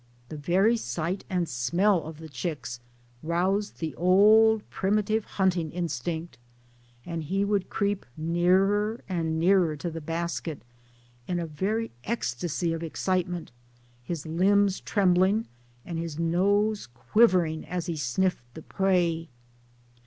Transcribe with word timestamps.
The 0.29 0.35
very 0.37 0.77
sight 0.77 1.25
and 1.29 1.47
smell 1.47 2.03
of 2.07 2.17
the 2.17 2.27
chicks 2.27 2.79
roused 3.21 3.77
the 3.77 3.93
old 3.93 4.61
1 4.61 4.67
primitive 4.71 5.25
hunting 5.25 5.71
in 5.71 5.85
stinct, 5.89 6.39
and 7.05 7.21
he 7.21 7.45
would 7.45 7.69
creep 7.69 8.07
nearer 8.17 9.01
and 9.07 9.39
nearer 9.39 9.75
to 9.75 9.91
the 9.91 10.01
basket 10.01 10.63
in 11.27 11.39
a 11.39 11.45
very 11.45 11.91
ecstasy 12.03 12.73
of 12.73 12.81
excitement 12.81 13.51
his 14.01 14.25
limbs 14.25 14.79
trembling 14.79 15.45
and 15.85 15.99
his 15.99 16.17
nose 16.17 16.87
quivering 16.87 17.63
as 17.65 17.85
he 17.85 17.95
sniffed 17.95 18.55
the 18.55 18.63
prey. 18.63 19.29